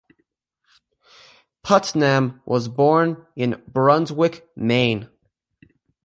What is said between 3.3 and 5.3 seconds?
in Brunswick, Maine.